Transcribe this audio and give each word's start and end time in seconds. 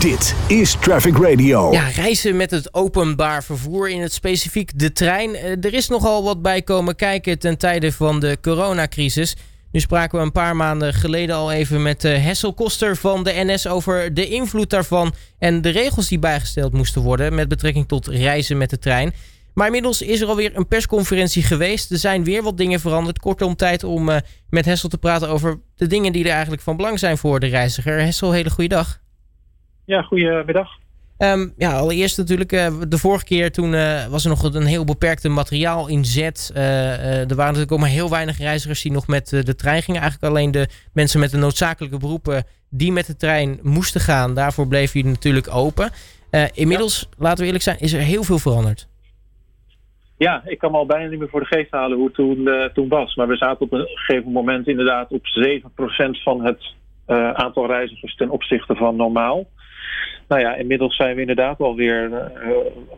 Dit 0.00 0.34
is 0.46 0.76
Traffic 0.80 1.16
Radio. 1.16 1.72
Ja, 1.72 1.88
reizen 1.88 2.36
met 2.36 2.50
het 2.50 2.74
openbaar 2.74 3.44
vervoer, 3.44 3.90
in 3.90 4.00
het 4.00 4.12
specifiek 4.12 4.78
de 4.78 4.92
trein. 4.92 5.34
Eh, 5.34 5.64
er 5.64 5.74
is 5.74 5.88
nogal 5.88 6.24
wat 6.24 6.42
bij 6.42 6.62
komen 6.62 6.96
kijken 6.96 7.38
ten 7.38 7.58
tijde 7.58 7.92
van 7.92 8.20
de 8.20 8.38
coronacrisis. 8.40 9.36
Nu 9.72 9.80
spraken 9.80 10.18
we 10.18 10.24
een 10.24 10.32
paar 10.32 10.56
maanden 10.56 10.94
geleden 10.94 11.36
al 11.36 11.52
even 11.52 11.82
met 11.82 12.04
uh, 12.04 12.24
Hessel 12.24 12.54
Koster 12.54 12.96
van 12.96 13.24
de 13.24 13.32
NS 13.34 13.66
over 13.66 14.14
de 14.14 14.28
invloed 14.28 14.70
daarvan 14.70 15.14
en 15.38 15.62
de 15.62 15.70
regels 15.70 16.08
die 16.08 16.18
bijgesteld 16.18 16.72
moesten 16.72 17.02
worden 17.02 17.34
met 17.34 17.48
betrekking 17.48 17.88
tot 17.88 18.06
reizen 18.06 18.58
met 18.58 18.70
de 18.70 18.78
trein. 18.78 19.12
Maar 19.54 19.66
inmiddels 19.66 20.02
is 20.02 20.20
er 20.20 20.28
alweer 20.28 20.56
een 20.56 20.68
persconferentie 20.68 21.42
geweest. 21.42 21.90
Er 21.90 21.98
zijn 21.98 22.24
weer 22.24 22.42
wat 22.42 22.56
dingen 22.56 22.80
veranderd. 22.80 23.18
Kortom, 23.18 23.56
tijd 23.56 23.84
om 23.84 24.08
uh, 24.08 24.16
met 24.50 24.64
Hessel 24.64 24.88
te 24.88 24.98
praten 24.98 25.28
over 25.28 25.60
de 25.76 25.86
dingen 25.86 26.12
die 26.12 26.24
er 26.24 26.30
eigenlijk 26.30 26.62
van 26.62 26.76
belang 26.76 26.98
zijn 26.98 27.18
voor 27.18 27.40
de 27.40 27.46
reiziger. 27.46 28.00
Hessel, 28.00 28.32
hele 28.32 28.50
goede 28.50 28.74
dag. 28.74 29.00
Ja, 29.90 30.02
goedemiddag. 30.02 30.68
Um, 31.18 31.52
ja, 31.56 31.72
allereerst 31.72 32.18
natuurlijk, 32.18 32.52
uh, 32.52 32.80
de 32.88 32.98
vorige 32.98 33.24
keer 33.24 33.52
toen 33.52 33.72
uh, 33.72 34.06
was 34.06 34.24
er 34.24 34.30
nog 34.30 34.42
een 34.42 34.64
heel 34.64 34.84
beperkte 34.84 35.28
materiaal 35.28 35.88
inzet. 35.88 36.52
Uh, 36.54 36.60
er 37.20 37.26
waren 37.26 37.44
natuurlijk 37.44 37.72
ook 37.72 37.78
maar 37.78 37.88
heel 37.88 38.10
weinig 38.10 38.38
reizigers 38.38 38.82
die 38.82 38.92
nog 38.92 39.06
met 39.06 39.28
de 39.28 39.54
trein 39.54 39.82
gingen. 39.82 40.00
Eigenlijk 40.00 40.32
alleen 40.32 40.50
de 40.50 40.68
mensen 40.92 41.20
met 41.20 41.30
de 41.30 41.36
noodzakelijke 41.36 41.98
beroepen 41.98 42.44
die 42.68 42.92
met 42.92 43.06
de 43.06 43.16
trein 43.16 43.58
moesten 43.62 44.00
gaan. 44.00 44.34
Daarvoor 44.34 44.68
bleef 44.68 44.92
hij 44.92 45.02
natuurlijk 45.02 45.54
open. 45.54 45.90
inmiddels, 46.54 47.00
ja. 47.00 47.16
laten 47.18 47.38
we 47.38 47.44
eerlijk 47.44 47.64
zijn, 47.64 47.78
is 47.80 47.92
er 47.92 48.00
heel 48.00 48.22
veel 48.22 48.38
veranderd. 48.38 48.88
Ja, 50.16 50.42
ik 50.44 50.58
kan 50.58 50.70
me 50.70 50.76
al 50.76 50.86
bijna 50.86 51.08
niet 51.08 51.18
meer 51.18 51.28
voor 51.28 51.40
de 51.40 51.54
geest 51.56 51.70
halen 51.70 51.96
hoe 51.96 52.06
het 52.06 52.14
toen, 52.14 52.48
toen 52.74 52.88
was. 52.88 53.14
Maar 53.14 53.28
we 53.28 53.36
zaten 53.36 53.60
op 53.60 53.72
een 53.72 53.86
gegeven 53.86 54.32
moment 54.32 54.68
inderdaad 54.68 55.10
op 55.10 55.26
7% 55.26 56.22
van 56.22 56.44
het 56.44 56.74
aantal 57.36 57.66
reizigers 57.66 58.16
ten 58.16 58.30
opzichte 58.30 58.74
van 58.74 58.96
normaal. 58.96 59.46
Nou 60.28 60.42
ja, 60.42 60.54
inmiddels 60.54 60.96
zijn 60.96 61.14
we 61.14 61.20
inderdaad 61.20 61.60
alweer 61.60 62.10
uh, 62.10 62.50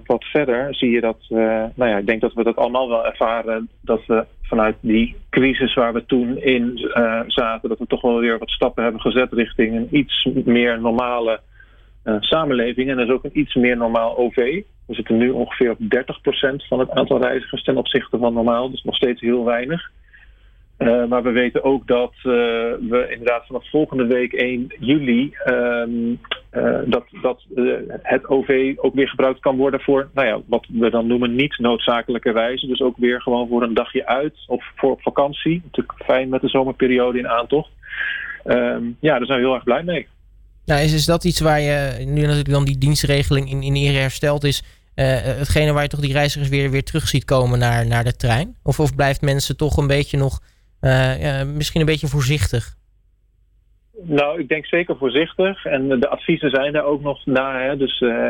wat 0.07 0.25
verder. 0.25 0.75
Zie 0.75 0.91
je 0.91 1.01
dat, 1.01 1.19
uh, 1.29 1.39
nou 1.75 1.91
ja, 1.91 1.97
ik 1.97 2.07
denk 2.07 2.21
dat 2.21 2.33
we 2.33 2.43
dat 2.43 2.57
allemaal 2.57 2.89
wel 2.89 3.07
ervaren. 3.07 3.69
Dat 3.81 4.07
we 4.07 4.27
vanuit 4.43 4.77
die 4.81 5.17
crisis 5.31 5.75
waar 5.75 5.93
we 5.93 6.07
toen 6.07 6.43
in 6.43 6.91
uh, 6.95 7.21
zaten, 7.27 7.69
dat 7.69 7.79
we 7.79 7.87
toch 7.87 8.01
wel 8.01 8.19
weer 8.19 8.39
wat 8.39 8.51
stappen 8.51 8.83
hebben 8.83 9.01
gezet 9.01 9.33
richting 9.33 9.77
een 9.77 9.89
iets 9.91 10.29
meer 10.45 10.81
normale 10.81 11.41
samenleving. 12.21 12.91
En 12.91 12.99
is 12.99 13.11
ook 13.11 13.25
een 13.25 13.39
iets 13.39 13.55
meer 13.55 13.77
normaal 13.77 14.17
OV. 14.19 14.37
We 14.87 14.95
zitten 14.95 15.17
nu 15.17 15.31
ongeveer 15.31 15.71
op 15.71 15.79
30% 15.79 16.67
van 16.69 16.79
het 16.79 16.91
aantal 16.91 17.21
reizigers 17.21 17.63
ten 17.63 17.77
opzichte 17.77 18.19
van 18.19 18.33
normaal. 18.33 18.71
Dus 18.71 18.83
nog 18.83 18.97
steeds 18.97 19.21
heel 19.21 19.45
weinig. 19.45 19.91
Uh, 20.83 21.05
maar 21.05 21.23
we 21.23 21.31
weten 21.31 21.65
ook 21.65 21.87
dat 21.87 22.13
uh, 22.17 22.23
we 22.23 23.07
inderdaad 23.11 23.47
vanaf 23.47 23.71
volgende 23.71 24.07
week 24.07 24.33
1 24.33 24.75
juli 24.79 25.35
uh, 25.47 26.79
dat, 26.85 27.05
dat 27.23 27.43
het 28.03 28.29
OV 28.29 28.75
ook 28.77 28.95
weer 28.95 29.09
gebruikt 29.09 29.41
kan 29.41 29.57
worden 29.57 29.81
voor 29.81 30.09
nou 30.15 30.27
ja, 30.27 30.41
wat 30.47 30.67
we 30.69 30.91
dan 30.91 31.07
noemen 31.07 31.35
niet 31.35 31.59
noodzakelijke 31.59 32.33
reizen. 32.33 32.69
Dus 32.69 32.81
ook 32.81 32.97
weer 32.97 33.23
gewoon 33.23 33.49
voor 33.49 33.63
een 33.63 33.75
dagje 33.75 34.07
uit 34.07 34.35
of 34.47 34.65
voor 34.77 34.91
op 34.91 35.03
vakantie. 35.03 35.61
Natuurlijk 35.65 36.05
fijn 36.05 36.29
met 36.29 36.41
de 36.41 36.49
zomerperiode 36.49 37.19
in 37.19 37.29
aantocht. 37.29 37.71
Ehm, 38.45 38.85
ja, 39.01 39.19
daar 39.19 39.27
zijn 39.27 39.39
we 39.39 39.45
heel 39.45 39.55
erg 39.55 39.65
blij 39.65 39.83
mee. 39.83 40.07
Nou, 40.65 40.81
is, 40.81 40.93
is 40.93 41.05
dat 41.05 41.25
iets 41.25 41.41
waar 41.41 41.61
je 41.61 42.05
nu 42.07 42.21
natuurlijk 42.21 42.51
dan 42.51 42.65
die 42.65 42.79
dienstregeling 42.79 43.51
in, 43.51 43.63
in 43.63 43.75
ere 43.75 43.99
hersteld 43.99 44.45
is? 44.45 44.63
hetgene 44.95 45.73
waar 45.73 45.83
je 45.83 45.89
toch 45.89 46.01
die 46.01 46.13
reizigers 46.13 46.49
weer, 46.49 46.71
weer 46.71 46.85
terug 46.85 47.09
ziet 47.09 47.25
komen 47.25 47.59
naar, 47.59 47.87
naar 47.87 48.05
de 48.05 48.17
trein? 48.17 48.57
Of, 48.63 48.81
of 48.81 48.95
blijft 48.95 49.21
mensen 49.21 49.57
toch 49.57 49.77
een 49.77 49.87
beetje 49.87 50.19
nog 50.19 50.41
misschien 51.55 51.81
een 51.81 51.87
beetje 51.87 52.09
voorzichtig? 52.09 52.81
Nou, 54.05 54.41
ik 54.41 54.49
denk 54.49 54.67
zeker 54.67 54.97
voorzichtig. 54.97 55.65
En 55.65 55.89
de 55.89 56.09
adviezen 56.09 56.51
zijn 56.51 56.73
daar 56.73 56.85
ook 56.85 57.03
nog 57.03 57.27
na. 57.27 57.61
Hè. 57.61 57.77
Dus 57.77 58.01
uh, 58.01 58.29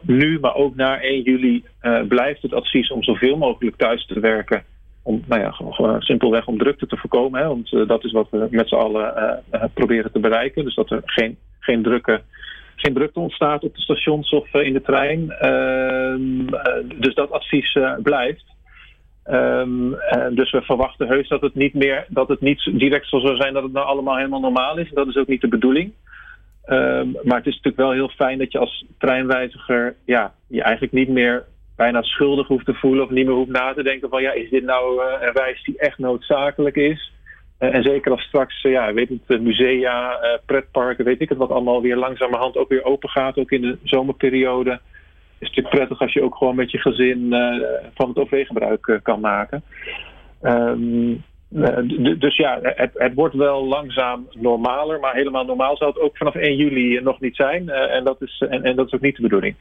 nu, 0.00 0.40
maar 0.40 0.54
ook 0.54 0.74
na 0.74 1.00
1 1.00 1.22
juli, 1.22 1.64
uh, 1.82 2.02
blijft 2.08 2.42
het 2.42 2.52
advies 2.52 2.90
om 2.90 3.02
zoveel 3.02 3.36
mogelijk 3.36 3.76
thuis 3.76 4.06
te 4.06 4.20
werken. 4.20 4.64
Om, 5.02 5.24
nou 5.26 5.40
ja, 5.40 5.50
gewoon 5.50 6.00
simpelweg 6.00 6.46
om 6.46 6.58
drukte 6.58 6.86
te 6.86 6.96
voorkomen. 6.96 7.40
Hè. 7.40 7.46
Want 7.46 7.70
dat 7.88 8.04
is 8.04 8.12
wat 8.12 8.30
we 8.30 8.46
met 8.50 8.68
z'n 8.68 8.74
allen 8.74 9.42
proberen 9.74 10.12
te 10.12 10.18
bereiken. 10.18 10.64
Dus 10.64 10.74
dat 10.74 10.90
er 10.90 11.02
geen, 11.04 11.36
geen, 11.58 11.82
drukke, 11.82 12.22
geen 12.76 12.94
drukte 12.94 13.20
ontstaat 13.20 13.64
op 13.64 13.74
de 13.74 13.80
stations 13.80 14.30
of 14.30 14.54
in 14.54 14.72
de 14.72 14.82
trein. 14.82 15.30
Ehm, 15.30 16.46
dus 17.00 17.14
dat 17.14 17.30
advies 17.30 17.78
blijft. 18.02 18.53
Um, 19.30 19.96
dus 20.30 20.50
we 20.50 20.62
verwachten 20.62 21.08
heus 21.08 21.28
dat 21.28 21.40
het 21.40 21.54
niet 21.54 21.74
meer, 21.74 22.06
dat 22.08 22.28
het 22.28 22.40
niet 22.40 22.70
direct 22.72 23.08
zo 23.08 23.18
zou 23.18 23.36
zijn 23.36 23.54
dat 23.54 23.62
het 23.62 23.72
nou 23.72 23.86
allemaal 23.86 24.16
helemaal 24.16 24.40
normaal 24.40 24.78
is. 24.78 24.90
Dat 24.90 25.08
is 25.08 25.16
ook 25.16 25.26
niet 25.26 25.40
de 25.40 25.48
bedoeling. 25.48 25.92
Um, 26.66 27.16
maar 27.22 27.36
het 27.36 27.46
is 27.46 27.54
natuurlijk 27.54 27.76
wel 27.76 27.92
heel 27.92 28.08
fijn 28.08 28.38
dat 28.38 28.52
je 28.52 28.58
als 28.58 28.84
treinreiziger 28.98 29.96
ja, 30.04 30.34
je 30.48 30.62
eigenlijk 30.62 30.92
niet 30.92 31.08
meer 31.08 31.44
bijna 31.76 32.02
schuldig 32.02 32.46
hoeft 32.46 32.64
te 32.64 32.74
voelen 32.74 33.04
of 33.04 33.10
niet 33.10 33.26
meer 33.26 33.34
hoeft 33.34 33.50
na 33.50 33.74
te 33.74 33.82
denken 33.82 34.08
van 34.08 34.22
ja, 34.22 34.32
is 34.32 34.50
dit 34.50 34.64
nou 34.64 35.02
uh, 35.02 35.12
een 35.20 35.32
reis 35.32 35.62
die 35.62 35.78
echt 35.78 35.98
noodzakelijk 35.98 36.76
is? 36.76 37.12
Uh, 37.60 37.74
en 37.74 37.82
zeker 37.82 38.10
als 38.10 38.22
straks, 38.22 38.64
uh, 38.64 38.72
ja, 38.72 38.92
weet 38.92 39.08
het, 39.26 39.42
musea, 39.42 40.18
pretparken, 40.46 41.04
weet 41.04 41.20
ik 41.20 41.28
het 41.28 41.38
wat 41.38 41.50
allemaal 41.50 41.82
weer 41.82 41.96
langzamerhand 41.96 42.56
ook 42.56 42.68
weer 42.68 42.84
open 42.84 43.08
gaat, 43.08 43.36
ook 43.36 43.50
in 43.50 43.60
de 43.60 43.78
zomerperiode 43.82 44.80
is 45.38 45.48
natuurlijk 45.48 45.74
prettig 45.74 46.00
als 46.00 46.12
je 46.12 46.22
ook 46.22 46.36
gewoon 46.36 46.56
met 46.56 46.70
je 46.70 46.78
gezin 46.78 47.18
uh, 47.18 47.64
van 47.94 48.08
het 48.08 48.18
OV 48.18 48.46
gebruik 48.46 48.86
uh, 48.86 48.96
kan 49.02 49.20
maken. 49.20 49.62
Um, 50.42 51.22
uh, 51.50 52.18
dus 52.18 52.36
ja, 52.36 52.58
het, 52.62 52.90
het, 52.94 53.14
wordt 53.14 53.34
wel 53.34 53.66
langzaam 53.66 54.28
normaler, 54.32 55.00
maar 55.00 55.14
helemaal 55.14 55.44
normaal 55.44 55.76
zou 55.76 55.90
het 55.90 56.00
ook 56.00 56.16
vanaf 56.16 56.34
1 56.34 56.56
juli 56.56 57.00
nog 57.00 57.20
niet 57.20 57.36
zijn. 57.36 57.68
en, 57.68 58.04
dat 58.04 58.22
is, 58.22 58.44
en, 58.48 58.62
en, 58.62 58.76
dat 58.76 58.86
is 58.86 58.92
ook 58.92 59.00
niet 59.00 59.16
de 59.16 59.22
bedoeling. 59.22 59.54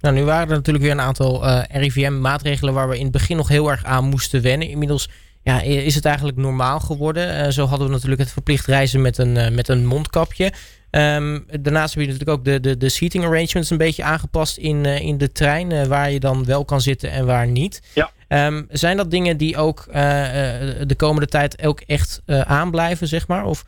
Nou, 0.00 0.14
nu 0.14 0.24
waren 0.24 0.48
er 0.48 0.54
natuurlijk 0.54 0.84
weer 0.84 0.92
een 0.92 1.00
aantal 1.00 1.40
RIVM-maatregelen 1.72 2.74
waar 2.74 2.88
we 2.88 2.96
in 2.96 3.02
het 3.02 3.12
begin 3.12 3.36
nog 3.36 3.48
heel 3.48 3.70
erg 3.70 3.84
aan 3.84 4.04
moesten 4.04 4.42
wennen. 4.42 4.68
Inmiddels 4.68 5.08
ja, 5.42 5.60
is 5.62 5.94
het 5.94 6.04
eigenlijk 6.04 6.36
normaal 6.36 6.80
geworden. 6.80 7.52
zo 7.52 7.64
hadden 7.66 7.86
we 7.86 7.92
natuurlijk 7.92 8.20
het 8.20 8.32
verplicht 8.32 8.66
reizen 8.66 9.02
met 9.02 9.18
een, 9.18 9.54
met 9.54 9.68
een 9.68 9.86
mondkapje. 9.86 10.52
Um, 10.90 11.44
daarnaast 11.60 11.94
heb 11.94 12.04
je 12.04 12.10
natuurlijk 12.10 12.38
ook 12.38 12.44
de, 12.44 12.60
de, 12.60 12.76
de 12.76 12.88
seating 12.88 13.24
arrangements 13.24 13.70
een 13.70 13.78
beetje 13.78 14.02
aangepast 14.02 14.58
in, 14.58 14.84
uh, 14.84 15.00
in 15.00 15.18
de 15.18 15.32
trein, 15.32 15.70
uh, 15.70 15.82
waar 15.82 16.10
je 16.10 16.20
dan 16.20 16.44
wel 16.44 16.64
kan 16.64 16.80
zitten 16.80 17.10
en 17.10 17.26
waar 17.26 17.46
niet. 17.46 17.92
Ja. 17.94 18.46
Um, 18.46 18.66
zijn 18.68 18.96
dat 18.96 19.10
dingen 19.10 19.36
die 19.36 19.56
ook 19.56 19.84
uh, 19.88 19.94
de 20.86 20.94
komende 20.96 21.26
tijd 21.26 21.66
ook 21.66 21.80
echt 21.80 22.22
aanblijven, 22.46 23.06
zeg 23.06 23.28
maar? 23.28 23.44
Of... 23.44 23.64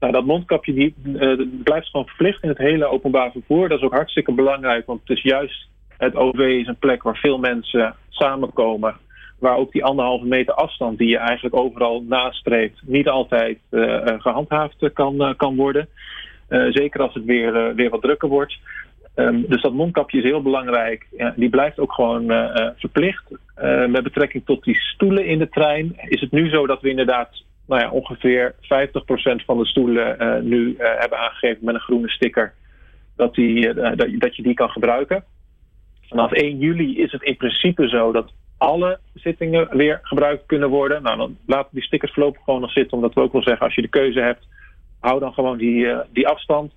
Nou, 0.00 0.12
dat 0.12 0.24
mondkapje 0.24 0.72
die, 0.72 0.94
blijft 1.64 1.88
gewoon 1.88 2.06
verplicht 2.06 2.42
in 2.42 2.48
het 2.48 2.58
hele 2.58 2.86
openbaar 2.86 3.30
vervoer. 3.30 3.68
Dat 3.68 3.78
is 3.78 3.84
ook 3.84 3.92
hartstikke 3.92 4.32
belangrijk, 4.32 4.86
want 4.86 5.00
het 5.04 5.16
is 5.16 5.22
juist 5.22 5.68
het 5.98 6.14
OV 6.14 6.38
is 6.38 6.66
een 6.66 6.78
plek 6.78 7.02
waar 7.02 7.16
veel 7.16 7.38
mensen 7.38 7.94
samenkomen 8.08 8.96
waar 9.38 9.56
ook 9.56 9.72
die 9.72 9.84
anderhalve 9.84 10.26
meter 10.26 10.54
afstand 10.54 10.98
die 10.98 11.08
je 11.08 11.18
eigenlijk 11.18 11.56
overal 11.56 12.02
nastreeft 12.02 12.82
niet 12.86 13.08
altijd 13.08 13.58
uh, 13.70 14.04
gehandhaafd 14.04 14.92
kan, 14.92 15.34
kan 15.36 15.56
worden. 15.56 15.88
Zeker 16.48 17.00
als 17.00 17.14
het 17.14 17.24
weer, 17.24 17.74
weer 17.74 17.90
wat 17.90 18.02
drukker 18.02 18.28
wordt. 18.28 18.58
Um, 19.14 19.44
dus 19.48 19.62
dat 19.62 19.72
mondkapje 19.72 20.18
is 20.18 20.24
heel 20.24 20.42
belangrijk. 20.42 21.06
Die 21.36 21.48
blijft 21.48 21.78
ook 21.78 21.92
gewoon 21.92 22.26
verplicht. 22.76 23.24
met 23.88 24.02
betrekking 24.02 24.44
tot 24.44 24.64
die 24.64 24.74
stoelen 24.74 25.26
in 25.26 25.38
de 25.38 25.48
trein 25.48 25.96
is 26.08 26.20
het 26.20 26.30
nu 26.30 26.48
zo 26.48 26.66
dat 26.66 26.80
we 26.80 26.88
inderdaad 26.88 27.44
nou 27.66 27.82
ja, 27.82 27.90
ongeveer 27.90 28.54
50% 28.54 28.56
van 29.46 29.58
de 29.58 29.66
stoelen 29.66 30.16
nu 30.48 30.74
hebben 30.78 31.18
aangegeven 31.18 31.64
met 31.64 31.74
een 31.74 31.80
groene 31.80 32.08
sticker 32.08 32.54
dat, 33.16 33.34
die, 33.34 33.74
dat 34.18 34.36
je 34.36 34.42
die 34.42 34.54
kan 34.54 34.70
gebruiken. 34.70 35.24
Vanaf 36.08 36.32
1 36.32 36.58
juli 36.58 36.98
is 36.98 37.12
het 37.12 37.22
in 37.22 37.36
principe 37.36 37.88
zo 37.88 38.12
dat 38.12 38.32
alle 38.58 38.98
zittingen 39.14 39.76
weer 39.76 39.98
gebruikt 40.02 40.46
kunnen 40.46 40.68
worden. 40.68 41.02
Nou, 41.02 41.16
dan 41.16 41.36
laten 41.46 41.70
die 41.72 41.82
stickers 41.82 42.12
voorlopig 42.12 42.42
gewoon 42.44 42.60
nog 42.60 42.72
zitten. 42.72 42.96
Omdat 42.96 43.14
we 43.14 43.20
ook 43.20 43.32
wel 43.32 43.42
zeggen, 43.42 43.66
als 43.66 43.74
je 43.74 43.82
de 43.82 43.88
keuze 43.88 44.20
hebt, 44.20 44.46
hou 45.00 45.20
dan 45.20 45.32
gewoon 45.32 45.58
die, 45.58 45.84
uh, 45.84 45.98
die 46.12 46.28
afstand. 46.28 46.72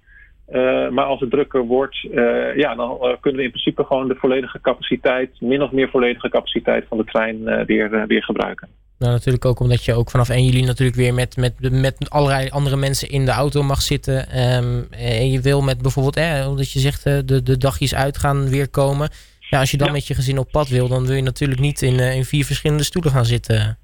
Uh, 0.50 0.90
maar 0.90 1.06
als 1.06 1.20
het 1.20 1.30
drukker 1.30 1.66
wordt, 1.66 2.04
uh, 2.04 2.56
ja, 2.56 2.76
dan 2.76 3.18
kunnen 3.20 3.40
we 3.40 3.46
in 3.46 3.52
principe 3.52 3.84
gewoon 3.84 4.08
de 4.08 4.16
volledige 4.16 4.62
capaciteit, 4.62 5.42
min 5.42 5.62
of 5.62 5.72
meer 5.72 5.90
volledige 5.90 6.30
capaciteit 6.30 6.86
van 6.88 6.98
de 6.98 7.04
trein 7.04 7.66
weer, 7.66 8.08
weer 8.08 8.24
gebruiken. 8.24 8.70
Nou, 9.02 9.14
natuurlijk 9.14 9.46
ook 9.46 9.60
omdat 9.60 9.84
je 9.84 9.94
ook 9.94 10.10
vanaf 10.10 10.30
1 10.30 10.46
juli 10.46 10.62
natuurlijk 10.62 10.98
weer 10.98 11.14
met, 11.14 11.38
met, 11.38 11.54
met 11.72 12.10
allerlei 12.10 12.50
andere 12.50 12.76
mensen 12.76 13.10
in 13.10 13.26
de 13.26 13.32
auto 13.32 13.64
mag 13.64 13.82
zitten. 13.82 14.40
Um, 14.56 14.88
en 14.90 15.32
je 15.32 15.42
wil 15.42 15.62
met 15.62 15.82
bijvoorbeeld, 15.82 16.16
eh, 16.16 16.46
omdat 16.50 16.72
je 16.72 16.80
zegt, 16.80 17.04
de, 17.04 17.44
de 17.44 17.58
dagjes 17.58 17.96
uitgaan 17.96 18.50
weer 18.50 18.70
komen. 18.70 19.10
Ja, 19.52 19.60
als 19.60 19.72
je 19.72 19.78
dan 19.78 19.92
met 19.92 20.08
je 20.08 20.14
gezin 20.14 20.38
op 20.38 20.52
pad 20.52 20.68
wil, 20.70 20.88
dan 20.88 21.06
wil 21.06 21.16
je 21.16 21.22
natuurlijk 21.22 21.60
niet 21.60 21.82
in, 21.82 21.94
uh, 21.94 22.16
in 22.16 22.24
vier 22.24 22.46
verschillende 22.46 22.84
stoelen 22.84 23.12
gaan 23.12 23.26
zitten. 23.26 23.78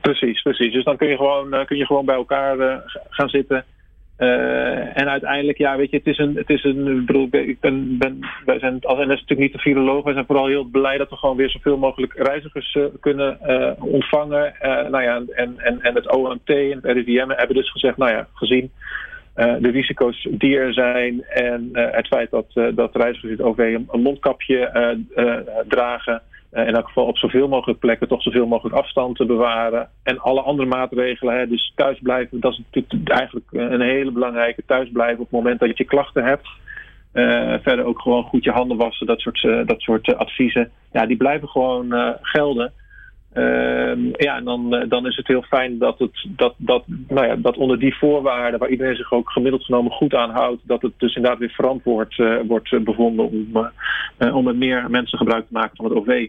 Precies, 0.00 0.42
precies. 0.42 0.72
Dus 0.72 0.84
dan 0.84 0.96
kun 0.96 1.08
je 1.08 1.16
gewoon, 1.16 1.54
uh, 1.54 1.64
kun 1.64 1.76
je 1.76 1.86
gewoon 1.86 2.04
bij 2.04 2.14
elkaar 2.14 2.82
gaan 3.08 3.28
zitten. 3.28 3.64
en 4.94 5.08
uiteindelijk, 5.08 5.58
ja, 5.58 5.76
weet 5.76 5.90
je, 5.90 5.96
het 5.96 6.06
is 6.06 6.18
een, 6.18 6.36
het 6.36 6.50
is 6.50 6.64
een, 6.64 6.98
ik 7.00 7.06
bedoel, 7.06 7.28
ik 7.30 7.60
ben, 7.60 7.98
ben, 7.98 8.18
wij 8.44 8.58
zijn 8.58 8.78
als 8.82 8.98
NS 8.98 9.06
natuurlijk 9.06 9.40
niet 9.40 9.52
de 9.52 9.58
viroloog, 9.58 10.04
wij 10.04 10.12
zijn 10.12 10.26
vooral 10.26 10.46
heel 10.46 10.64
blij 10.64 10.98
dat 10.98 11.10
we 11.10 11.16
gewoon 11.16 11.36
weer 11.36 11.50
zoveel 11.50 11.76
mogelijk 11.76 12.12
reizigers 12.16 12.78
kunnen 13.00 13.38
ontvangen. 13.80 14.54
nou 14.90 15.02
ja, 15.02 15.22
en, 15.34 15.58
en, 15.58 15.80
en 15.80 15.94
het 15.94 16.10
OMT 16.10 16.48
en 16.48 16.78
het 16.82 16.96
RIVM 16.96 17.28
hebben 17.28 17.56
dus 17.56 17.70
gezegd, 17.70 17.96
nou 17.96 18.12
ja, 18.12 18.26
gezien 18.34 18.70
de 19.34 19.70
risico's 19.70 20.28
die 20.30 20.58
er 20.58 20.72
zijn 20.72 21.22
en 21.22 21.68
het 21.72 22.06
feit 22.06 22.30
dat, 22.30 22.46
dat 22.74 22.96
reizigers 22.96 23.32
in 23.32 23.38
het 23.38 23.46
OV 23.46 23.58
een, 23.58 24.00
mondkapje 24.02 24.70
dragen. 25.68 26.22
in 26.52 26.74
elk 26.74 26.86
geval 26.86 27.06
op 27.06 27.18
zoveel 27.18 27.48
mogelijk 27.48 27.78
plekken 27.78 28.08
toch 28.08 28.22
zoveel 28.22 28.46
mogelijk 28.46 28.76
afstand 28.76 29.16
te 29.16 29.26
bewaren. 29.26 29.88
En 30.02 30.18
alle 30.18 30.40
andere 30.40 30.68
maatregelen. 30.68 31.38
Hè, 31.38 31.48
dus 31.48 31.72
thuisblijven, 31.74 32.40
dat 32.40 32.52
is 32.52 32.62
natuurlijk 32.70 33.08
eigenlijk 33.10 33.46
een 33.50 33.80
hele 33.80 34.10
belangrijke. 34.10 34.62
Thuisblijven 34.66 35.18
op 35.18 35.30
het 35.30 35.40
moment 35.40 35.60
dat 35.60 35.78
je 35.78 35.84
klachten 35.84 36.24
hebt. 36.24 36.48
verder 37.62 37.84
ook 37.84 38.00
gewoon 38.00 38.24
goed 38.24 38.44
je 38.44 38.50
handen 38.50 38.76
wassen, 38.76 39.06
dat 39.06 39.20
soort, 39.20 39.42
dat 39.66 39.80
soort 39.80 40.16
adviezen. 40.16 40.70
Ja, 40.92 41.06
die 41.06 41.16
blijven 41.16 41.48
gewoon 41.48 42.16
gelden. 42.20 42.72
Ehm, 43.34 44.00
ja, 44.12 44.36
en 44.36 44.44
dan, 44.44 44.74
eh, 44.74 44.88
dan 44.88 45.06
is 45.06 45.16
het 45.16 45.26
heel 45.26 45.42
fijn 45.42 45.78
dat, 45.78 45.98
het, 45.98 46.26
dat, 46.28 46.54
dat, 46.56 46.84
nou 47.08 47.26
ja, 47.26 47.36
dat 47.36 47.56
onder 47.56 47.78
die 47.78 47.94
voorwaarden, 47.94 48.60
waar 48.60 48.68
iedereen 48.68 48.96
zich 48.96 49.12
ook 49.12 49.30
gemiddeld 49.30 49.64
genomen 49.64 49.92
goed 49.92 50.14
aan 50.14 50.30
houdt, 50.30 50.62
dat 50.64 50.82
het 50.82 50.92
dus 50.96 51.14
inderdaad 51.14 51.40
weer 51.40 51.50
verantwoord 51.50 52.18
uh, 52.18 52.40
wordt 52.46 52.72
eh, 52.72 52.80
bevonden 52.80 53.30
om, 53.30 53.70
uh, 54.18 54.36
om 54.36 54.44
met 54.44 54.56
meer 54.56 54.90
mensen 54.90 55.18
gebruik 55.18 55.46
te 55.46 55.52
maken 55.52 55.76
van 55.76 55.84
het 55.84 55.94
OV. 55.94 56.28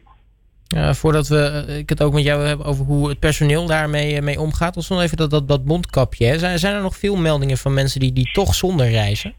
voordat 0.95 1.27
we 1.27 1.65
ik 1.79 1.89
het 1.89 2.03
ook 2.03 2.13
met 2.13 2.23
jou 2.23 2.41
hebben 2.41 2.65
over 2.65 2.85
hoe 2.85 3.09
het 3.09 3.19
personeel 3.19 3.67
daarmee 3.67 4.21
mee 4.21 4.39
omgaat, 4.39 4.75
ons 4.75 4.89
nog 4.89 5.01
even 5.01 5.17
dat, 5.17 5.29
dat, 5.29 5.47
dat 5.47 5.65
mondkapje. 5.65 6.25
Hè. 6.25 6.37
Zijn, 6.37 6.59
zijn 6.59 6.75
er 6.75 6.81
nog 6.81 6.95
veel 6.95 7.15
meldingen 7.15 7.57
van 7.57 7.73
mensen 7.73 7.99
die, 7.99 8.13
die 8.13 8.31
toch 8.31 8.53
zonder 8.55 8.89
reizen? 8.89 9.33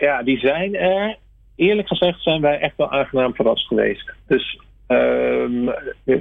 ja, 0.00 0.22
die 0.22 0.38
zijn 0.38 0.74
er. 0.74 1.16
Eerlijk 1.56 1.88
gezegd 1.88 2.22
zijn 2.22 2.40
wij 2.40 2.58
echt 2.58 2.76
wel 2.76 2.90
aangenaam 2.90 3.34
verrast 3.34 3.66
geweest. 3.66 4.12
Dus 4.26 4.58
Um, 4.92 5.68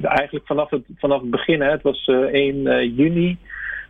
eigenlijk 0.01 0.45
vanaf 0.45 0.69
het, 0.69 0.83
vanaf 0.98 1.21
het 1.21 1.30
begin, 1.30 1.62
hè, 1.62 1.69
het 1.69 1.81
was 1.81 2.07
uh, 2.07 2.24
eh, 2.24 2.33
1 2.33 2.56
uh, 2.56 2.77
eh, 2.77 2.98
juni 2.98 3.38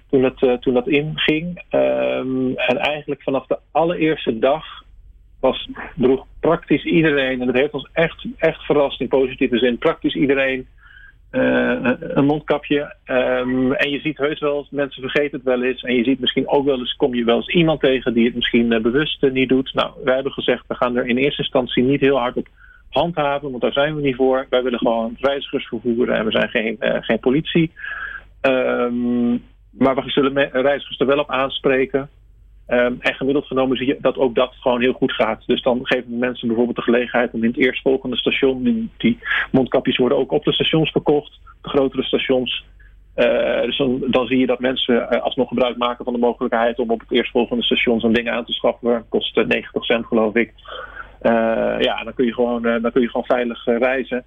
toen, 0.09 0.23
het, 0.23 0.41
uh, 0.41 0.53
toen 0.53 0.73
dat 0.73 0.87
inging. 0.87 1.63
Um, 1.71 2.57
en 2.57 2.77
eigenlijk 2.77 3.23
vanaf 3.23 3.45
de 3.45 3.57
allereerste 3.71 4.39
dag 4.39 4.65
was, 5.39 5.69
droeg 5.95 6.25
praktisch 6.39 6.83
iedereen, 6.83 7.41
en 7.41 7.45
dat 7.45 7.55
heeft 7.55 7.73
ons 7.73 7.89
echt, 7.93 8.25
echt 8.37 8.61
verrast 8.61 9.01
in 9.01 9.07
positieve 9.07 9.57
zin, 9.57 9.77
praktisch 9.77 10.15
iedereen 10.15 10.67
een 11.31 12.25
mondkapje. 12.25 12.95
Um, 13.05 13.73
en 13.73 13.89
je 13.89 13.99
ziet 13.99 14.17
heus 14.17 14.39
wel, 14.39 14.67
mensen 14.69 15.01
vergeten 15.01 15.37
het 15.37 15.43
wel 15.43 15.63
eens. 15.63 15.81
En 15.81 15.95
je 15.95 16.03
ziet 16.03 16.19
misschien 16.19 16.47
ook 16.47 16.65
wel 16.65 16.79
eens, 16.79 16.95
kom 16.95 17.15
je 17.15 17.23
wel 17.23 17.35
eens 17.35 17.49
iemand 17.49 17.79
tegen 17.79 18.13
die 18.13 18.25
het 18.25 18.35
misschien 18.35 18.81
bewust 18.81 19.21
niet 19.21 19.49
doet. 19.49 19.73
Nou, 19.73 19.91
wij 20.03 20.13
hebben 20.13 20.33
gezegd, 20.33 20.63
we 20.67 20.75
gaan 20.75 20.97
er 20.97 21.07
in 21.07 21.17
eerste 21.17 21.41
instantie 21.41 21.83
niet 21.83 22.01
heel 22.01 22.19
hard 22.19 22.35
op 22.35 22.47
handhaven, 22.89 23.49
want 23.49 23.61
daar 23.61 23.71
zijn 23.71 23.95
we 23.95 24.01
niet 24.01 24.15
voor. 24.15 24.45
Wij 24.49 24.63
willen 24.63 24.79
gewoon 24.79 25.15
reizigers 25.19 25.67
vervoeren 25.67 26.15
en 26.15 26.25
we 26.25 26.31
zijn 26.31 26.49
geen, 26.49 26.77
uh, 26.79 26.95
geen 26.99 27.19
politie. 27.19 27.71
Um, 28.41 29.43
maar 29.71 29.95
we 29.95 30.09
zullen 30.09 30.49
reizigers 30.51 30.99
er 30.99 31.05
wel 31.05 31.19
op 31.19 31.29
aanspreken. 31.29 32.09
Um, 32.67 32.97
en 32.99 33.13
gemiddeld 33.13 33.45
genomen 33.45 33.77
zie 33.77 33.87
je 33.87 33.97
dat 34.01 34.17
ook 34.17 34.35
dat 34.35 34.53
gewoon 34.59 34.81
heel 34.81 34.93
goed 34.93 35.13
gaat. 35.13 35.43
Dus 35.45 35.61
dan 35.61 35.79
geven 35.83 36.11
we 36.11 36.17
mensen 36.17 36.47
bijvoorbeeld 36.47 36.77
de 36.77 36.83
gelegenheid 36.83 37.31
om 37.31 37.43
in 37.43 37.49
het 37.49 37.59
eerstvolgende 37.59 38.17
station, 38.17 38.89
die, 38.97 39.19
mondkapjes 39.51 39.97
worden 39.97 40.17
ook 40.17 40.31
op 40.31 40.43
de 40.43 40.53
stations 40.53 40.91
verkocht, 40.91 41.39
de 41.61 41.69
grotere 41.69 42.03
stations. 42.03 42.65
Uh, 43.15 43.61
dus 43.61 43.77
dan, 43.77 44.03
dan, 44.07 44.27
zie 44.27 44.37
je 44.37 44.45
dat 44.45 44.59
mensen 44.59 45.07
uh, 45.11 45.21
alsnog 45.21 45.47
gebruik 45.47 45.77
maken 45.77 46.03
van 46.03 46.13
de 46.13 46.19
mogelijkheid 46.19 46.79
om 46.79 46.91
op 46.91 46.99
het 46.99 47.11
eerstvolgende 47.11 47.63
station 47.63 47.99
zo'n 47.99 48.13
ding 48.13 48.29
aan 48.29 48.45
te 48.45 48.53
schaffen. 48.53 48.89
Dat 48.89 49.05
kost 49.09 49.35
90 49.35 49.85
cent 49.85 50.05
geloof 50.05 50.35
ik. 50.35 50.53
Eh, 51.21 51.75
ja, 51.79 52.03
dan 52.03 52.13
kun 52.13 52.25
je 52.25 52.33
gewoon, 52.33 52.65
eh, 52.65 52.81
dan 52.81 52.91
kun 52.91 53.01
je 53.01 53.09
gewoon 53.09 53.25
veilig 53.25 53.67
eh, 53.67 53.77
reizen. 53.77 54.23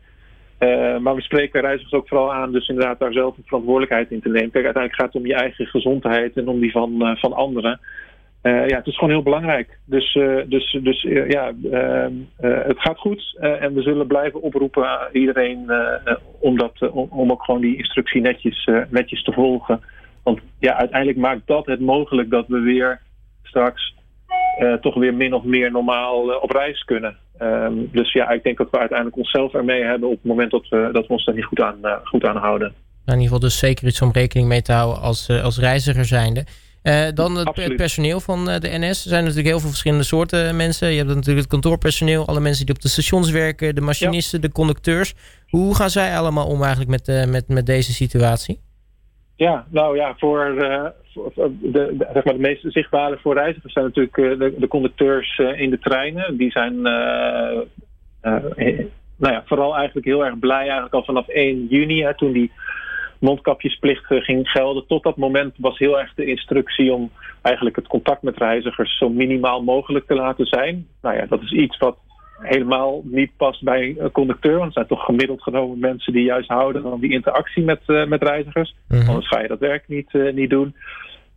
maar 1.00 1.14
we 1.14 1.22
spreken 1.22 1.60
reizigers 1.60 1.92
ook 1.92 2.08
vooral 2.08 2.32
aan, 2.32 2.52
dus 2.52 2.68
inderdaad 2.68 2.98
daar 2.98 3.12
zelf 3.12 3.36
een 3.36 3.46
verantwoordelijkheid 3.46 4.10
in 4.10 4.20
te 4.20 4.28
nemen. 4.28 4.50
Kijk, 4.50 4.64
uiteindelijk 4.64 5.02
gaat 5.02 5.12
het 5.12 5.22
om 5.22 5.28
je 5.28 5.34
eigen 5.34 5.66
gezondheid 5.66 6.36
en 6.36 6.48
om 6.48 6.60
die 6.60 6.70
van, 6.70 7.16
van 7.18 7.32
anderen. 7.32 7.80
Ja, 8.42 8.76
het 8.76 8.86
is 8.86 8.94
gewoon 8.94 9.10
heel 9.10 9.22
belangrijk. 9.22 9.78
Dus, 9.84 10.18
dus, 10.46 10.78
dus 10.82 11.02
ja, 11.28 11.52
ehm, 11.70 12.12
het 12.40 12.80
gaat 12.80 12.98
goed. 12.98 13.36
en 13.40 13.74
we 13.74 13.82
zullen 13.82 14.06
blijven 14.06 14.42
oproepen 14.42 14.88
aan 14.88 15.08
iedereen 15.12 15.70
om, 16.40 16.58
dat, 16.58 16.90
om, 16.90 17.30
ook 17.30 17.44
gewoon 17.44 17.60
die 17.60 17.76
instructie 17.76 18.20
netjes, 18.20 18.68
netjes 18.88 19.22
te 19.22 19.32
volgen. 19.32 19.80
Want 20.22 20.40
ja, 20.58 20.76
uiteindelijk 20.76 21.18
maakt 21.18 21.46
dat 21.46 21.66
het 21.66 21.80
mogelijk 21.80 22.30
dat 22.30 22.46
we 22.48 22.60
weer 22.60 23.00
straks 23.42 23.94
uh, 24.58 24.74
toch 24.74 24.94
weer 24.94 25.14
min 25.14 25.34
of 25.34 25.44
meer 25.44 25.70
normaal 25.70 26.30
uh, 26.30 26.42
op 26.42 26.50
reis 26.50 26.84
kunnen. 26.84 27.16
Um, 27.38 27.88
dus 27.92 28.12
ja, 28.12 28.30
ik 28.30 28.42
denk 28.42 28.58
dat 28.58 28.70
we 28.70 28.78
uiteindelijk 28.78 29.18
onszelf 29.18 29.54
ermee 29.54 29.82
hebben 29.82 30.08
op 30.08 30.14
het 30.14 30.24
moment 30.24 30.50
dat 30.50 30.68
we, 30.68 30.88
dat 30.92 31.06
we 31.06 31.12
ons 31.12 31.24
daar 31.24 31.34
niet 31.34 31.44
goed 31.44 31.60
aan, 31.60 31.78
uh, 31.82 31.92
goed 32.04 32.24
aan 32.24 32.36
houden. 32.36 32.68
Nou, 32.68 33.18
in 33.18 33.22
ieder 33.22 33.22
geval 33.22 33.38
dus 33.38 33.58
zeker 33.58 33.86
iets 33.86 34.02
om 34.02 34.10
rekening 34.12 34.48
mee 34.48 34.62
te 34.62 34.72
houden 34.72 35.02
als, 35.02 35.28
als 35.42 35.58
reiziger 35.58 36.04
zijnde. 36.04 36.44
dan 37.14 37.36
het, 37.36 37.56
het, 37.56 37.76
personeel 37.76 38.20
van 38.20 38.44
de 38.44 38.68
NS. 38.78 39.02
Er 39.02 39.08
zijn 39.08 39.22
natuurlijk 39.22 39.48
heel 39.48 39.60
veel 39.60 39.68
verschillende 39.68 40.04
soorten 40.04 40.56
mensen. 40.56 40.90
Je 40.90 40.96
hebt 40.96 41.08
natuurlijk 41.08 41.38
het 41.38 41.46
kantoorpersoneel, 41.46 42.26
alle 42.26 42.40
mensen 42.40 42.66
die 42.66 42.74
op 42.74 42.82
de 42.82 42.88
stations 42.88 43.30
werken, 43.30 43.74
de 43.74 43.80
machinisten, 43.80 44.40
de 44.40 44.52
conducteurs. 44.52 45.14
Hoe 45.48 45.74
gaan 45.74 45.90
zij 45.90 46.18
allemaal 46.18 46.46
om 46.46 46.62
eigenlijk 46.62 46.90
met, 46.90 47.28
met, 47.28 47.48
met 47.48 47.66
deze 47.66 47.92
situatie? 47.92 48.60
Ja, 49.36 49.66
nou 49.70 49.96
ja, 49.96 50.14
voor, 50.18 50.54
uh, 50.54 50.86
de, 51.14 51.50
de, 51.60 52.08
zeg 52.12 52.24
maar 52.24 52.34
de 52.34 52.40
meest 52.40 52.64
zichtbare 52.66 53.18
voor 53.18 53.34
reizigers 53.34 53.72
zijn 53.72 53.84
natuurlijk 53.84 54.16
uh, 54.16 54.38
de, 54.58 54.68
conducteurs 54.68 55.38
uh, 55.38 55.60
in 55.60 55.70
de 55.70 55.78
treinen. 55.78 56.36
Die 56.36 56.50
zijn 56.50 56.82
nou 59.16 59.34
ja, 59.34 59.42
vooral 59.46 59.76
eigenlijk 59.76 60.06
heel 60.06 60.24
erg 60.24 60.38
blij 60.38 60.60
eigenlijk 60.60 60.94
al 60.94 61.04
vanaf 61.04 61.28
1 61.28 61.66
juni, 61.66 62.12
toen 62.16 62.32
die 62.32 62.52
mondkapjesplicht 63.18 64.04
ging 64.06 64.48
gelden. 64.48 64.86
Tot 64.86 65.02
dat 65.02 65.16
moment 65.16 65.54
was 65.56 65.78
heel 65.78 66.00
erg 66.00 66.14
de 66.14 66.24
instructie 66.24 66.92
om 66.92 67.10
eigenlijk 67.42 67.76
het 67.76 67.86
contact 67.86 68.22
met 68.22 68.38
reizigers 68.38 68.98
zo 68.98 69.08
minimaal 69.08 69.62
mogelijk 69.62 70.06
te 70.06 70.14
laten 70.14 70.46
zijn. 70.46 70.86
Nou 71.02 71.16
ja, 71.16 71.26
dat 71.26 71.42
is 71.42 71.52
iets 71.52 71.78
wat 71.78 71.96
helemaal 72.42 73.02
niet 73.04 73.30
past 73.36 73.62
bij 73.62 73.94
een 73.98 74.10
conducteur. 74.10 74.52
Want 74.52 74.64
het 74.64 74.74
zijn 74.74 74.86
toch 74.86 75.04
gemiddeld 75.04 75.42
genomen 75.42 75.78
mensen 75.78 76.12
die 76.12 76.24
juist 76.24 76.48
houden 76.48 76.82
van 76.82 77.00
die 77.00 77.12
interactie 77.12 77.64
met, 77.64 77.80
uh, 77.86 78.06
met 78.06 78.22
reizigers. 78.22 78.74
Mm 78.88 79.08
Anders 79.08 79.28
ga 79.28 79.40
je 79.40 79.48
dat 79.48 79.58
werk 79.58 79.88
niet, 79.88 80.12
uh, 80.12 80.32
niet 80.32 80.50
doen. 80.50 80.74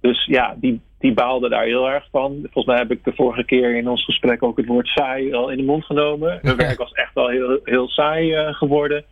Dus 0.01 0.25
ja, 0.25 0.55
die, 0.57 0.81
die 0.99 1.13
baalde 1.13 1.49
daar 1.49 1.63
heel 1.63 1.89
erg 1.89 2.07
van. 2.11 2.39
Volgens 2.41 2.65
mij 2.65 2.77
heb 2.77 2.91
ik 2.91 3.03
de 3.03 3.13
vorige 3.15 3.43
keer 3.43 3.75
in 3.75 3.87
ons 3.87 4.05
gesprek 4.05 4.43
ook 4.43 4.57
het 4.57 4.65
woord 4.65 4.87
saai 4.87 5.33
al 5.33 5.49
in 5.49 5.57
de 5.57 5.63
mond 5.63 5.85
genomen. 5.85 6.39
Hun 6.41 6.55
werk 6.55 6.77
was 6.77 6.91
echt 6.91 7.13
wel 7.13 7.29
heel, 7.29 7.59
heel 7.63 7.87
saai 7.87 8.35
uh, 8.35 8.53
geworden. 8.53 9.03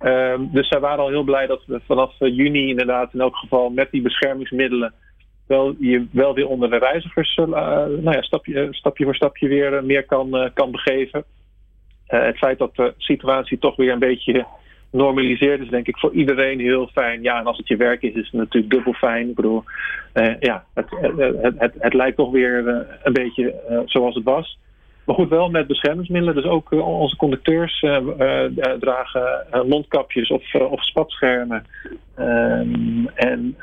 Um, 0.00 0.48
dus 0.52 0.68
zij 0.68 0.80
waren 0.80 0.98
al 0.98 1.08
heel 1.08 1.22
blij 1.22 1.46
dat 1.46 1.62
we 1.66 1.80
vanaf 1.86 2.14
juni 2.18 2.68
inderdaad 2.68 3.14
in 3.14 3.20
elk 3.20 3.36
geval 3.36 3.70
met 3.70 3.90
die 3.90 4.02
beschermingsmiddelen 4.02 4.92
wel, 5.46 5.74
je 5.78 6.06
wel 6.10 6.34
weer 6.34 6.48
onder 6.48 6.70
de 6.70 6.78
reizigers 6.78 7.36
uh, 7.36 7.46
nou 7.46 8.10
ja, 8.10 8.22
stapje, 8.22 8.68
stapje 8.70 9.04
voor 9.04 9.14
stapje 9.14 9.48
weer 9.48 9.72
uh, 9.72 9.82
meer 9.82 10.04
kan, 10.04 10.36
uh, 10.36 10.48
kan 10.54 10.70
begeven. 10.70 11.24
het 12.06 12.36
feit 12.36 12.58
dat 12.58 12.76
de 12.76 12.94
situatie 12.98 13.58
toch 13.58 13.76
weer 13.76 13.92
een 13.92 13.98
beetje 13.98 14.46
normaliseert 14.90 15.60
is 15.60 15.68
denk 15.68 15.86
ik 15.86 15.98
voor 15.98 16.12
iedereen 16.12 16.60
heel 16.60 16.86
fijn. 16.86 17.22
Ja, 17.22 17.38
en 17.38 17.46
als 17.46 17.56
het 17.56 17.68
je 17.68 17.76
werk 17.76 18.02
is, 18.02 18.14
is 18.14 18.24
het 18.24 18.32
natuurlijk 18.32 18.72
dubbel 18.72 18.92
fijn. 18.92 19.28
Ik 19.28 19.34
bedoel, 19.34 19.64
ja, 20.40 20.64
het, 20.74 20.86
het, 21.58 21.72
het, 21.78 21.94
lijkt 21.94 22.16
toch 22.16 22.30
weer 22.30 22.86
een 23.02 23.12
beetje 23.12 23.54
zoals 23.86 24.14
het 24.14 24.24
was. 24.24 24.58
Maar 25.04 25.14
goed, 25.14 25.28
wel 25.28 25.50
met 25.50 25.66
beschermingsmiddelen. 25.66 26.34
Dus 26.34 26.44
ook 26.44 26.70
onze 26.72 27.16
conducteurs 27.16 27.80
dragen 28.80 29.46
mondkapjes 29.66 30.28
of, 30.28 30.54
of 30.54 30.84
spatschermen. 30.84 31.66
Ehm, 32.14 33.06
en 33.14 33.56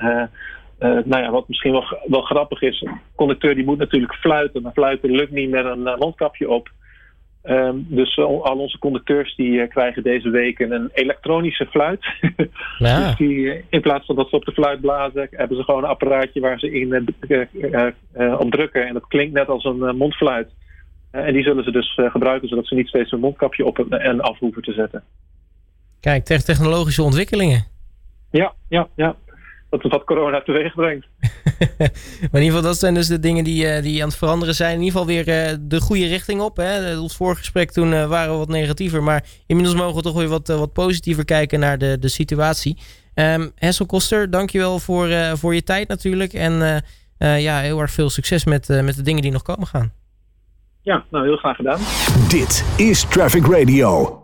uh, 0.79 0.89
nou 1.05 1.23
ja, 1.23 1.31
wat 1.31 1.47
misschien 1.47 1.71
wel, 1.71 1.99
wel 2.05 2.21
grappig 2.21 2.61
is, 2.61 2.81
een 2.81 2.99
conducteur 3.15 3.55
die 3.55 3.65
moet 3.65 3.77
natuurlijk 3.77 4.13
fluiten, 4.13 4.61
maar 4.61 4.71
fluiten 4.71 5.11
lukt 5.11 5.31
niet 5.31 5.49
met 5.49 5.65
een 5.65 5.79
uh, 5.79 5.97
mondkapje 5.97 6.49
op. 6.49 6.69
Um, 7.43 7.85
dus 7.89 8.17
al, 8.17 8.45
al, 8.45 8.57
onze 8.57 8.77
conducteurs 8.77 9.35
die 9.35 9.51
uh, 9.51 9.69
krijgen 9.69 10.03
deze 10.03 10.29
week 10.29 10.59
een 10.59 10.89
elektronische 10.93 11.65
fluit. 11.65 12.05
Ja. 12.77 13.07
dus 13.07 13.15
die, 13.15 13.63
in 13.69 13.81
plaats 13.81 14.05
van 14.05 14.15
dat 14.15 14.29
ze 14.29 14.35
op 14.35 14.45
de 14.45 14.51
fluit 14.51 14.81
blazen, 14.81 15.27
hebben 15.31 15.57
ze 15.57 15.63
gewoon 15.63 15.83
een 15.83 15.89
apparaatje 15.89 16.39
waar 16.39 16.59
ze 16.59 16.71
in 16.71 17.15
op 18.39 18.51
drukken. 18.51 18.87
En 18.87 18.93
dat 18.93 19.07
klinkt 19.07 19.33
net 19.33 19.47
als 19.47 19.63
een 19.63 19.95
mondfluit. 19.97 20.49
en 21.11 21.33
die 21.33 21.43
zullen 21.43 21.63
ze 21.63 21.71
dus 21.71 21.99
gebruiken, 22.11 22.47
zodat 22.47 22.67
ze 22.67 22.75
niet 22.75 22.87
steeds 22.87 23.11
een 23.11 23.19
mondkapje 23.19 23.65
op 23.65 23.79
en 23.79 24.21
af 24.21 24.39
hoeven 24.39 24.61
te 24.61 24.73
zetten. 24.73 25.03
Kijk, 25.99 26.23
technologische 26.23 27.03
ontwikkelingen. 27.03 27.65
Ja, 28.31 28.53
ja, 28.67 28.87
ja 28.95 29.15
dat 29.69 29.83
is 29.83 29.91
wat 29.91 30.03
corona 30.03 30.41
teweeg 30.41 30.73
brengt. 30.73 31.07
maar 32.31 32.41
in 32.41 32.41
ieder 32.41 32.41
geval, 32.41 32.61
dat 32.61 32.77
zijn 32.77 32.93
dus 32.93 33.07
de 33.07 33.19
dingen 33.19 33.43
die, 33.43 33.65
uh, 33.65 33.81
die 33.81 34.01
aan 34.01 34.07
het 34.07 34.17
veranderen 34.17 34.55
zijn. 34.55 34.73
In 34.73 34.83
ieder 34.83 34.99
geval 34.99 35.07
weer 35.15 35.51
uh, 35.51 35.57
de 35.61 35.81
goede 35.81 36.07
richting 36.07 36.41
op. 36.41 36.57
Hè? 36.57 36.99
Ons 36.99 37.15
vorige 37.15 37.39
gesprek 37.39 37.71
toen 37.71 37.91
uh, 37.91 38.07
waren 38.07 38.31
we 38.31 38.37
wat 38.37 38.47
negatiever. 38.47 39.03
Maar 39.03 39.25
inmiddels 39.47 39.77
mogen 39.77 39.95
we 39.95 40.01
toch 40.01 40.15
weer 40.15 40.27
wat, 40.27 40.47
wat 40.47 40.73
positiever 40.73 41.25
kijken 41.25 41.59
naar 41.59 41.77
de, 41.77 41.97
de 41.99 42.09
situatie. 42.09 42.77
Um, 43.15 43.51
Hessel 43.55 43.85
Koster, 43.85 44.29
dankjewel 44.29 44.79
voor, 44.79 45.09
voor 45.33 45.55
je 45.55 45.63
tijd 45.63 45.87
natuurlijk. 45.87 46.33
En 46.33 46.83
ja, 47.17 47.59
heel 47.59 47.79
erg 47.79 47.91
veel 47.91 48.09
succes 48.09 48.45
met, 48.45 48.67
met 48.67 48.95
de 48.95 49.01
dingen 49.01 49.21
die 49.21 49.31
nog 49.31 49.41
komen 49.41 49.67
gaan. 49.67 49.93
Ja, 50.81 51.03
nou 51.11 51.25
heel 51.25 51.37
graag 51.37 51.55
gedaan. 51.55 51.79
Dit 52.29 52.73
is 52.77 53.03
Traffic 53.03 53.45
Radio. 53.45 54.17